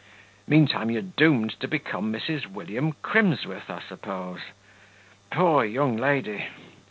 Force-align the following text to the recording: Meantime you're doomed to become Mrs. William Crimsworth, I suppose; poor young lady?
Meantime 0.47 0.89
you're 0.89 1.03
doomed 1.03 1.59
to 1.59 1.67
become 1.67 2.11
Mrs. 2.11 2.47
William 2.47 2.93
Crimsworth, 3.03 3.69
I 3.69 3.83
suppose; 3.87 4.39
poor 5.29 5.63
young 5.63 5.95
lady? 5.95 6.47